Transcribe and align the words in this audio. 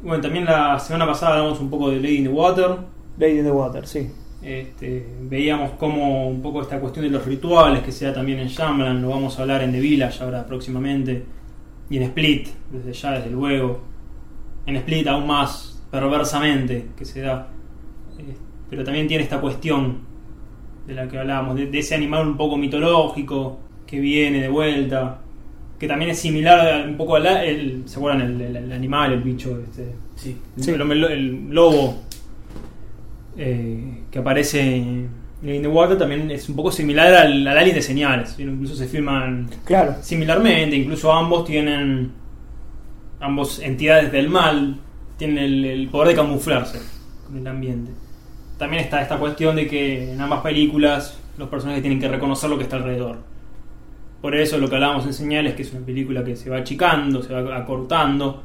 Bueno, 0.00 0.22
también 0.22 0.44
la 0.44 0.78
semana 0.78 1.06
pasada 1.06 1.38
hablamos 1.38 1.58
un 1.60 1.68
poco 1.68 1.90
de 1.90 1.96
Lady 1.96 2.18
in 2.18 2.24
the 2.24 2.30
Water. 2.30 2.76
Lady 3.18 3.38
in 3.38 3.44
the 3.44 3.50
Water, 3.50 3.84
sí. 3.84 4.08
Este, 4.40 5.04
veíamos 5.22 5.72
cómo 5.72 6.28
un 6.28 6.40
poco 6.40 6.62
esta 6.62 6.78
cuestión 6.78 7.04
de 7.04 7.10
los 7.10 7.26
rituales 7.26 7.82
que 7.82 7.90
se 7.90 8.04
da 8.04 8.14
también 8.14 8.38
en 8.38 8.46
Shyamalan, 8.46 9.02
lo 9.02 9.08
vamos 9.08 9.36
a 9.36 9.42
hablar 9.42 9.62
en 9.62 9.72
The 9.72 9.80
Village 9.80 10.22
ahora 10.22 10.46
próximamente, 10.46 11.24
y 11.90 11.96
en 11.96 12.04
Split, 12.04 12.48
desde 12.70 12.92
ya, 12.92 13.12
desde 13.14 13.30
luego. 13.30 13.80
En 14.66 14.76
Split 14.76 15.08
aún 15.08 15.26
más 15.26 15.82
perversamente 15.90 16.90
que 16.96 17.04
se 17.04 17.22
da. 17.22 17.48
Eh, 18.18 18.36
pero 18.70 18.84
también 18.84 19.08
tiene 19.08 19.24
esta 19.24 19.40
cuestión 19.40 20.02
de 20.86 20.94
la 20.94 21.08
que 21.08 21.18
hablábamos, 21.18 21.56
de, 21.56 21.66
de 21.66 21.78
ese 21.80 21.96
animal 21.96 22.28
un 22.28 22.36
poco 22.36 22.56
mitológico 22.56 23.58
que 23.84 23.98
viene 23.98 24.40
de 24.40 24.48
vuelta, 24.48 25.22
que 25.78 25.86
también 25.86 26.10
es 26.10 26.18
similar 26.18 26.58
a- 26.60 26.84
un 26.86 26.96
poco 26.96 27.16
al 27.16 27.26
el, 27.26 27.82
¿se 27.86 27.96
acuerdan? 27.96 28.22
El, 28.22 28.40
el- 28.40 28.56
el 28.56 28.72
animal, 28.72 29.12
el 29.12 29.20
bicho, 29.22 29.58
este, 29.62 29.92
Sí. 30.16 30.36
Sí. 30.56 30.70
el, 30.72 30.80
el- 30.80 31.04
el 31.04 31.50
lobo 31.50 32.02
eh, 33.36 34.02
que 34.10 34.18
aparece 34.18 34.60
en 34.76 35.08
In 35.42 35.62
the 35.62 35.68
Water 35.68 35.96
también 35.96 36.28
es 36.32 36.48
un 36.48 36.56
poco 36.56 36.72
similar 36.72 37.14
al, 37.14 37.46
al 37.46 37.58
Alien 37.58 37.76
de 37.76 37.82
señales. 37.82 38.34
Incluso 38.38 38.74
se 38.74 38.88
filman 38.88 39.48
Claro. 39.64 39.94
similarmente. 40.02 40.74
Incluso 40.76 41.12
ambos 41.12 41.44
tienen. 41.44 42.10
Ambos 43.20 43.60
entidades 43.60 44.10
del 44.12 44.28
mal 44.28 44.76
tienen 45.16 45.38
el, 45.38 45.64
el 45.64 45.88
poder 45.88 46.08
de 46.08 46.14
camuflarse 46.16 46.80
con 47.26 47.36
el 47.38 47.46
ambiente. 47.46 47.92
También 48.58 48.82
está 48.82 49.00
esta 49.02 49.16
cuestión 49.18 49.54
de 49.56 49.66
que 49.68 50.12
en 50.12 50.20
ambas 50.20 50.40
películas 50.40 51.18
los 51.36 51.48
personajes 51.48 51.82
tienen 51.82 52.00
que 52.00 52.08
reconocer 52.08 52.50
lo 52.50 52.56
que 52.58 52.64
está 52.64 52.76
alrededor. 52.76 53.18
Por 54.20 54.34
eso 54.34 54.58
lo 54.58 54.68
que 54.68 54.74
hablábamos 54.74 55.06
en 55.06 55.12
señales, 55.12 55.54
que 55.54 55.62
es 55.62 55.72
una 55.72 55.84
película 55.84 56.24
que 56.24 56.34
se 56.34 56.50
va 56.50 56.58
achicando, 56.58 57.22
se 57.22 57.32
va 57.32 57.56
acortando, 57.56 58.42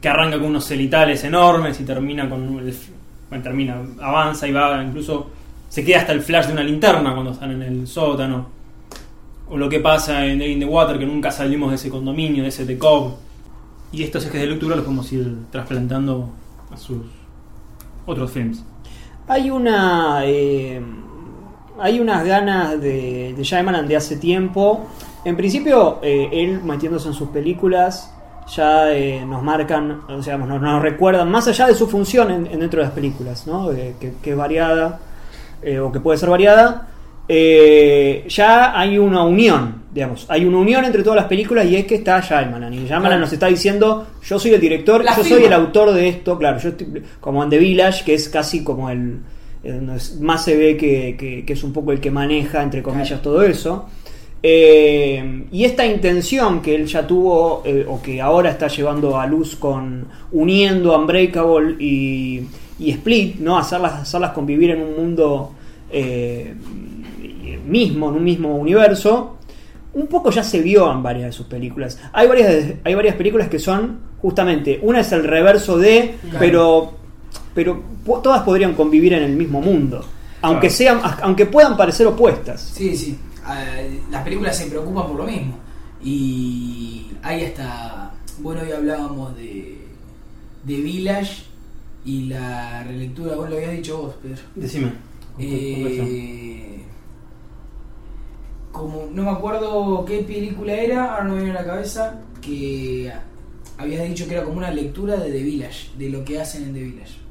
que 0.00 0.08
arranca 0.08 0.38
con 0.38 0.46
unos 0.46 0.64
celitales 0.64 1.22
enormes 1.24 1.78
y 1.80 1.84
termina 1.84 2.28
con 2.28 2.58
el, 2.58 2.74
bueno, 3.28 3.44
termina, 3.44 3.82
avanza 4.00 4.48
y 4.48 4.52
va 4.52 4.82
incluso 4.82 5.30
se 5.68 5.84
queda 5.84 5.98
hasta 5.98 6.12
el 6.12 6.22
flash 6.22 6.46
de 6.46 6.52
una 6.52 6.62
linterna 6.62 7.12
cuando 7.12 7.32
están 7.32 7.50
en 7.50 7.62
el 7.62 7.86
sótano. 7.86 8.46
O 9.48 9.56
lo 9.56 9.68
que 9.68 9.80
pasa 9.80 10.24
en 10.24 10.40
In 10.40 10.58
the 10.58 10.64
Water, 10.64 10.98
que 10.98 11.06
nunca 11.06 11.30
salimos 11.30 11.70
de 11.70 11.76
ese 11.76 11.90
condominio, 11.90 12.42
de 12.42 12.48
ese 12.48 12.64
The 12.64 12.78
Cove. 12.78 13.14
Y 13.92 14.02
estos 14.02 14.24
ejes 14.26 14.40
de 14.40 14.46
lectura 14.48 14.74
los 14.74 14.84
podemos 14.84 15.12
ir 15.12 15.36
trasplantando 15.50 16.30
a 16.72 16.76
sus 16.76 17.02
otros 18.06 18.30
films. 18.30 18.64
Hay 19.28 19.50
una. 19.50 20.20
eh, 20.24 20.80
hay 21.78 22.00
unas 22.00 22.24
ganas 22.24 22.80
de, 22.80 23.34
de 23.36 23.42
Shyamalan 23.42 23.86
de 23.88 23.96
hace 23.96 24.16
tiempo. 24.16 24.86
En 25.24 25.36
principio, 25.36 25.98
eh, 26.02 26.28
él 26.32 26.60
metiéndose 26.62 27.08
en 27.08 27.14
sus 27.14 27.28
películas 27.30 28.12
ya 28.54 28.92
eh, 28.92 29.24
nos 29.26 29.42
marcan, 29.42 30.02
o 30.08 30.22
sea, 30.22 30.36
nos, 30.38 30.60
nos 30.60 30.80
recuerdan, 30.80 31.28
más 31.30 31.48
allá 31.48 31.66
de 31.66 31.74
su 31.74 31.88
función 31.88 32.30
en, 32.30 32.46
en 32.46 32.60
dentro 32.60 32.78
de 32.80 32.86
las 32.86 32.94
películas, 32.94 33.44
¿no? 33.46 33.72
Eh, 33.72 33.94
que, 34.00 34.12
que 34.22 34.30
es 34.30 34.36
variada, 34.36 35.00
eh, 35.62 35.80
o 35.80 35.90
que 35.90 35.98
puede 35.98 36.16
ser 36.16 36.28
variada, 36.30 36.86
eh, 37.28 38.24
ya 38.28 38.78
hay 38.78 38.98
una 38.98 39.24
unión, 39.24 39.82
digamos, 39.92 40.26
hay 40.28 40.44
una 40.44 40.58
unión 40.58 40.84
entre 40.84 41.02
todas 41.02 41.16
las 41.16 41.26
películas 41.26 41.66
y 41.66 41.74
es 41.74 41.86
que 41.86 41.96
está 41.96 42.20
Shyamalan. 42.20 42.72
Y 42.72 42.84
Shyamalan 42.84 43.00
Claro. 43.02 43.20
nos 43.20 43.32
está 43.32 43.48
diciendo, 43.48 44.06
yo 44.22 44.38
soy 44.38 44.54
el 44.54 44.60
director, 44.60 45.02
La 45.02 45.16
yo 45.16 45.24
soy 45.24 45.42
el 45.42 45.52
autor 45.52 45.90
de 45.92 46.08
esto, 46.08 46.38
claro, 46.38 46.58
yo 46.58 46.68
estoy, 46.68 47.02
como 47.20 47.42
en 47.42 47.50
The 47.50 47.58
Village, 47.58 48.04
que 48.04 48.14
es 48.14 48.28
casi 48.28 48.62
como 48.62 48.90
el, 48.90 49.18
más 50.20 50.44
se 50.44 50.56
ve 50.56 50.76
que, 50.76 51.16
que- 51.18 51.44
que 51.44 51.52
es 51.52 51.62
un 51.64 51.72
poco 51.72 51.92
el 51.92 52.00
que 52.00 52.10
maneja, 52.10 52.62
entre 52.62 52.82
comillas, 52.82 53.08
Claro. 53.08 53.22
todo 53.22 53.42
eso. 53.42 53.86
Eh, 54.42 55.44
y 55.50 55.64
esta 55.64 55.84
intención 55.86 56.62
que 56.62 56.74
él 56.74 56.86
ya 56.86 57.06
tuvo, 57.06 57.62
eh, 57.64 57.84
o 57.88 58.00
que 58.00 58.20
ahora 58.20 58.50
está 58.50 58.68
llevando 58.68 59.18
a 59.18 59.26
luz 59.26 59.56
con 59.56 60.06
uniendo 60.32 60.96
Unbreakable 60.96 61.76
y, 61.82 62.42
y 62.78 62.90
Split, 62.92 63.36
¿no? 63.40 63.58
Hacerlas, 63.58 63.94
hacerlas 64.02 64.30
convivir 64.32 64.70
en 64.70 64.82
un 64.82 64.96
mundo 64.96 65.52
eh, 65.90 66.54
mismo, 67.66 68.08
en 68.10 68.16
un 68.16 68.24
mismo 68.24 68.54
universo, 68.56 69.36
un 69.94 70.06
poco 70.06 70.30
ya 70.30 70.42
se 70.42 70.60
vio 70.60 70.92
en 70.92 71.02
varias 71.02 71.26
de 71.26 71.32
sus 71.32 71.46
películas. 71.46 71.98
Hay 72.12 72.28
varias, 72.28 72.64
hay 72.84 72.94
varias 72.94 73.16
películas 73.16 73.48
que 73.48 73.58
son 73.58 73.98
justamente, 74.20 74.78
una 74.82 75.00
es 75.00 75.10
el 75.12 75.24
reverso 75.24 75.78
de, 75.78 76.14
Claro. 76.22 76.38
pero, 76.38 76.95
pero 77.56 77.82
todas 78.22 78.42
podrían 78.42 78.74
convivir 78.74 79.14
en 79.14 79.22
el 79.22 79.32
mismo 79.32 79.62
mundo. 79.62 80.04
Aunque, 80.42 80.68
sean, 80.68 81.00
aunque 81.22 81.46
puedan 81.46 81.74
parecer 81.74 82.06
opuestas. 82.06 82.60
Sí, 82.60 82.94
sí. 82.94 83.18
Las 84.10 84.22
películas 84.22 84.58
se 84.58 84.66
preocupan 84.66 85.06
por 85.06 85.16
lo 85.16 85.24
mismo. 85.24 85.56
Y 86.04 87.06
hay 87.22 87.46
hasta. 87.46 88.12
Bueno, 88.40 88.60
hoy 88.60 88.72
hablábamos 88.72 89.34
de. 89.36 89.78
de 90.64 90.76
Village 90.76 91.44
y 92.04 92.26
la 92.26 92.84
relectura. 92.84 93.36
Vos 93.36 93.48
lo 93.48 93.56
habías 93.56 93.72
dicho 93.72 94.02
vos, 94.02 94.14
Pedro. 94.22 94.42
Decime. 94.54 94.92
Eh, 95.38 96.82
como 98.70 99.08
no 99.10 99.22
me 99.22 99.30
acuerdo 99.30 100.04
qué 100.04 100.18
película 100.18 100.74
era, 100.74 101.14
ahora 101.14 101.24
no 101.24 101.34
me 101.36 101.44
viene 101.44 101.58
a 101.58 101.62
la 101.62 101.68
cabeza, 101.68 102.20
que 102.42 103.10
habías 103.78 104.06
dicho 104.06 104.28
que 104.28 104.34
era 104.34 104.44
como 104.44 104.58
una 104.58 104.70
lectura 104.70 105.16
de 105.16 105.30
The 105.30 105.42
Village, 105.42 105.90
de 105.96 106.10
lo 106.10 106.22
que 106.22 106.38
hacen 106.38 106.64
en 106.64 106.74
The 106.74 106.82
Village. 106.82 107.25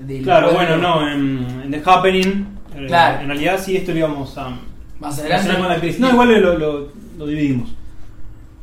Del 0.00 0.22
Claro, 0.22 0.52
bueno, 0.52 0.76
no, 0.76 1.08
en, 1.08 1.62
en 1.64 1.70
The 1.70 1.82
Happening. 1.84 2.46
eh, 2.76 2.84
Claro. 2.86 3.20
En 3.22 3.26
realidad 3.28 3.58
sí, 3.60 3.76
esto 3.76 3.92
lo 3.92 3.98
íbamos 3.98 4.36
a. 4.38 4.56
Más 5.00 5.18
adelante. 5.18 5.48
la. 5.52 5.78
No, 6.08 6.10
igual 6.12 6.40
lo, 6.42 6.58
lo- 6.58 6.88
lo 7.18 7.26
dividimos. 7.26 7.74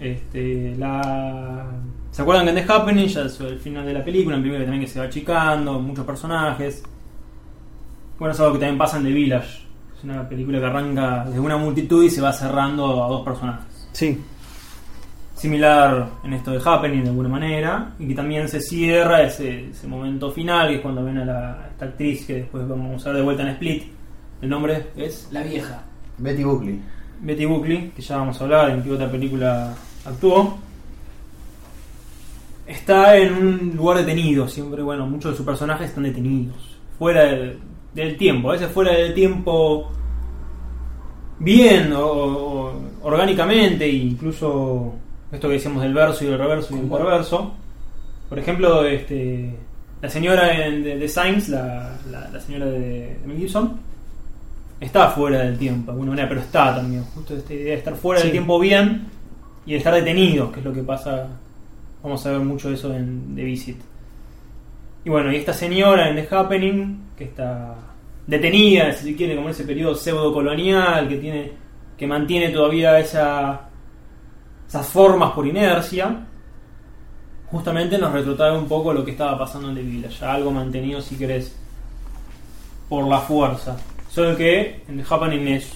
Este, 0.00 0.74
la... 0.76 1.66
¿Se 2.10 2.22
acuerdan 2.22 2.44
que 2.46 2.50
en 2.58 2.66
The 2.66 2.72
Happening, 2.72 3.06
ya 3.08 3.28
sobre 3.28 3.52
el 3.52 3.58
final 3.58 3.84
de 3.84 3.92
la 3.94 4.04
película, 4.04 4.36
en 4.36 4.42
primero 4.42 4.62
también 4.64 4.82
que 4.82 4.88
se 4.90 4.98
va 4.98 5.06
achicando, 5.06 5.78
muchos 5.80 6.04
personajes? 6.06 6.82
Bueno, 8.18 8.32
es 8.32 8.40
algo 8.40 8.52
que 8.54 8.58
también 8.60 8.78
pasa 8.78 8.96
en 8.98 9.04
The 9.04 9.12
Village. 9.12 9.62
Es 9.96 10.04
una 10.04 10.28
película 10.28 10.58
que 10.60 10.64
arranca 10.66 11.24
desde 11.26 11.40
una 11.40 11.56
multitud 11.56 12.02
y 12.04 12.10
se 12.10 12.20
va 12.20 12.32
cerrando 12.32 13.04
a 13.04 13.08
dos 13.08 13.22
personajes. 13.24 13.88
Sí. 13.92 14.18
Similar 15.38 16.08
en 16.24 16.32
esto 16.32 16.50
de 16.50 16.60
Happening 16.64 17.04
de 17.04 17.10
alguna 17.10 17.28
manera, 17.28 17.94
y 17.98 18.08
que 18.08 18.14
también 18.14 18.48
se 18.48 18.60
cierra 18.60 19.22
ese, 19.22 19.70
ese 19.70 19.86
momento 19.86 20.32
final, 20.32 20.68
que 20.68 20.74
es 20.76 20.80
cuando 20.80 21.04
ven 21.04 21.18
a, 21.18 21.24
la, 21.24 21.52
a 21.62 21.68
esta 21.68 21.84
actriz 21.86 22.26
que 22.26 22.34
después 22.34 22.66
vamos 22.68 23.04
a 23.06 23.08
ver 23.10 23.18
de 23.18 23.22
vuelta 23.22 23.42
en 23.44 23.48
Split. 23.50 23.84
El 24.42 24.48
nombre 24.48 24.86
es 24.96 25.28
La 25.30 25.42
vieja. 25.44 25.82
Betty 26.18 26.42
Buckley. 26.42 26.80
Betty 27.20 27.44
Buckley, 27.46 27.90
que 27.94 28.02
ya 28.02 28.16
vamos 28.16 28.40
a 28.40 28.44
hablar 28.44 28.70
en 28.70 28.82
qué 28.82 28.90
otra 28.92 29.08
película 29.10 29.74
actuó. 30.04 30.58
Está 32.66 33.16
en 33.16 33.32
un 33.34 33.76
lugar 33.76 33.98
detenido, 33.98 34.46
siempre, 34.48 34.82
bueno, 34.82 35.06
muchos 35.06 35.30
de 35.32 35.36
sus 35.36 35.46
personajes 35.46 35.88
están 35.88 36.04
detenidos, 36.04 36.76
fuera 36.98 37.22
del, 37.24 37.58
del 37.94 38.16
tiempo, 38.18 38.50
a 38.50 38.52
veces 38.54 38.70
fuera 38.70 38.92
del 38.92 39.14
tiempo 39.14 39.90
bien 41.38 41.92
o, 41.94 42.02
o- 42.02 42.82
orgánicamente, 43.02 43.88
incluso 43.88 44.94
esto 45.32 45.48
que 45.48 45.54
decíamos 45.54 45.82
del 45.82 45.94
verso 45.94 46.24
y 46.24 46.28
del 46.28 46.38
reverso 46.38 46.74
y 46.74 46.78
del 46.80 46.88
perverso. 46.88 47.52
Por 48.28 48.38
ejemplo, 48.38 48.84
este, 48.84 49.54
la 50.02 50.08
señora 50.10 50.66
en- 50.66 50.82
de, 50.82 50.96
de 50.98 51.08
Sainz, 51.08 51.48
la, 51.48 51.96
la- 52.10 52.28
la 52.30 52.40
señora 52.40 52.66
de, 52.66 52.78
de 52.78 53.20
Mel 53.26 53.38
Gibson, 53.38 53.78
está 54.80 55.08
fuera 55.10 55.40
del 55.40 55.58
tiempo, 55.58 55.86
de 55.86 55.92
alguna 55.92 56.10
manera, 56.10 56.28
pero 56.28 56.40
está 56.40 56.74
también. 56.76 57.02
Justo 57.14 57.36
esta 57.36 57.52
idea 57.54 57.72
de 57.72 57.78
estar 57.78 57.94
fuera 57.94 58.20
del 58.22 58.30
tiempo 58.30 58.58
bien 58.60 59.06
y 59.66 59.72
de 59.72 59.78
estar 59.78 59.94
detenidos, 59.94 60.52
que 60.52 60.60
es 60.60 60.64
lo 60.64 60.72
que 60.72 60.82
pasa. 60.82 61.26
Vamos 62.02 62.24
a 62.26 62.30
ver 62.30 62.40
mucho 62.40 62.70
eso 62.70 62.94
en 62.94 63.34
The 63.34 63.42
Visit. 63.44 63.78
Y 65.04 65.10
bueno, 65.10 65.32
y 65.32 65.36
esta 65.36 65.52
señora 65.52 66.08
en 66.08 66.16
The 66.16 66.34
Happening, 66.34 67.00
que 67.16 67.24
está 67.24 67.74
detenida, 68.26 68.92
si 68.92 69.04
se 69.10 69.16
quiere, 69.16 69.34
como 69.34 69.48
en 69.48 69.52
ese 69.54 69.64
periodo 69.64 69.94
pseudo 69.94 70.32
colonial, 70.32 71.08
que 71.08 71.16
tiene 71.16 71.50
que 71.96 72.06
mantiene 72.06 72.50
todavía 72.50 72.98
esa, 73.00 73.67
esas 74.68 74.86
formas 74.86 75.32
por 75.32 75.46
inercia, 75.46 76.24
justamente 77.50 77.96
nos 77.98 78.12
retrotrae 78.12 78.56
un 78.56 78.66
poco 78.66 78.92
lo 78.92 79.04
que 79.04 79.12
estaba 79.12 79.38
pasando 79.38 79.70
en 79.70 79.76
The 79.76 79.82
Village, 79.82 80.20
ya 80.20 80.34
algo 80.34 80.50
mantenido, 80.50 81.00
si 81.00 81.16
querés, 81.16 81.56
por 82.88 83.06
la 83.06 83.18
fuerza. 83.18 83.76
Solo 84.10 84.36
que 84.36 84.82
en 84.88 84.98
The 84.98 85.04
Happening 85.08 85.48
es 85.48 85.72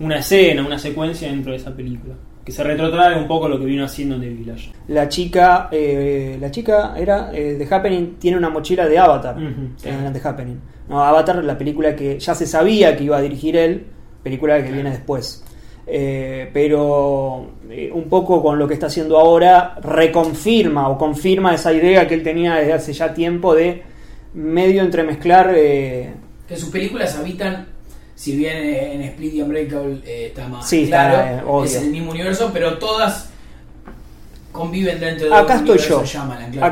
una 0.00 0.18
escena, 0.18 0.64
una 0.64 0.78
secuencia 0.78 1.28
dentro 1.28 1.52
de 1.52 1.58
esa 1.58 1.74
película, 1.74 2.14
que 2.44 2.50
se 2.50 2.64
retrotrae 2.64 3.18
un 3.20 3.28
poco 3.28 3.48
lo 3.48 3.58
que 3.58 3.66
vino 3.66 3.84
haciendo 3.84 4.14
en 4.14 4.22
The 4.22 4.28
Village. 4.30 4.72
La 4.88 5.08
chica, 5.08 5.68
eh, 5.70 6.38
la 6.40 6.50
chica 6.50 6.94
era 6.96 7.30
eh, 7.32 7.56
The 7.58 7.74
Happening, 7.74 8.16
tiene 8.18 8.38
una 8.38 8.48
mochila 8.48 8.86
de 8.88 8.98
Avatar 8.98 9.36
Ujú, 9.36 9.70
en 9.84 10.12
The 10.12 10.28
Happening. 10.28 10.60
No, 10.88 11.02
Avatar, 11.02 11.44
la 11.44 11.56
película 11.56 11.94
que 11.94 12.18
ya 12.18 12.34
se 12.34 12.46
sabía 12.46 12.96
que 12.96 13.04
iba 13.04 13.18
a 13.18 13.20
dirigir 13.20 13.56
él, 13.56 13.86
película 14.22 14.62
que 14.62 14.72
viene 14.72 14.90
después. 14.90 15.44
Eh, 15.84 16.48
pero 16.52 17.54
eh, 17.68 17.90
un 17.92 18.04
poco 18.08 18.40
con 18.40 18.56
lo 18.56 18.68
que 18.68 18.74
está 18.74 18.86
haciendo 18.86 19.18
ahora 19.18 19.74
reconfirma 19.82 20.88
o 20.88 20.96
confirma 20.96 21.54
esa 21.54 21.72
idea 21.72 22.06
que 22.06 22.14
él 22.14 22.22
tenía 22.22 22.54
desde 22.54 22.72
hace 22.72 22.92
ya 22.92 23.12
tiempo 23.12 23.52
de 23.54 23.82
medio 24.34 24.82
entremezclar 24.82 25.52
eh, 25.56 26.12
Que 26.46 26.56
sus 26.56 26.68
películas 26.70 27.16
habitan, 27.16 27.66
si 28.14 28.36
bien 28.36 28.58
en 28.58 29.02
Split 29.02 29.34
y 29.34 29.42
Unbreakable 29.42 30.26
está 30.26 30.46
más 30.46 30.68
Sí, 30.68 30.84
está, 30.84 31.10
claro, 31.10 31.50
obvio. 31.50 31.64
es 31.64 31.74
el 31.82 31.90
mismo 31.90 32.12
universo, 32.12 32.50
pero 32.52 32.78
todas 32.78 33.30
conviven 34.52 35.00
dentro 35.00 35.28
de 35.28 35.34
Acá 35.34 35.54
un 35.54 35.60
estoy 35.60 35.78
yo. 35.78 36.04
Shyamalan, 36.04 36.52
claro. 36.52 36.66
Acá 36.66 36.70